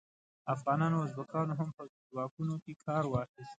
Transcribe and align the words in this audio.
افغانانو 0.53 0.95
او 0.99 1.05
ازبکانو 1.07 1.53
هم 1.59 1.69
په 1.77 1.83
ځواکونو 2.09 2.53
کې 2.63 2.73
کار 2.85 3.03
واخیست. 3.07 3.49